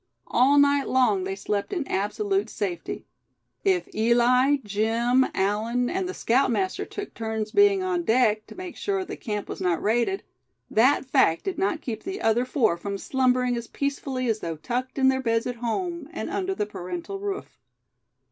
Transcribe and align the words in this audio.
All 0.25 0.57
night 0.57 0.87
long 0.89 1.25
they 1.25 1.35
slept 1.35 1.71
in 1.71 1.87
absolute 1.87 2.49
safety. 2.49 3.05
If 3.63 3.87
Eli, 3.93 4.55
Jim, 4.63 5.27
Allan 5.35 5.91
and 5.91 6.09
the 6.09 6.15
scoutmaster 6.15 6.85
took 6.85 7.13
turns 7.13 7.51
being 7.51 7.83
on 7.83 8.01
deck, 8.01 8.47
to 8.47 8.55
make 8.55 8.75
sure 8.75 9.05
the 9.05 9.15
camp 9.15 9.47
was 9.47 9.61
not 9.61 9.79
raided, 9.79 10.23
that 10.71 11.05
fact 11.05 11.43
did 11.43 11.59
not 11.59 11.81
keep 11.81 12.01
the 12.01 12.19
other 12.19 12.45
four 12.45 12.77
from 12.77 12.97
slumbering 12.97 13.55
as 13.55 13.67
peacefully 13.67 14.27
as 14.27 14.39
though 14.39 14.55
tucked 14.55 14.97
in 14.97 15.07
their 15.07 15.21
beds 15.21 15.45
at 15.45 15.57
home, 15.57 16.09
and 16.11 16.31
under 16.31 16.55
the 16.55 16.65
parental 16.65 17.19
roof. 17.19 17.59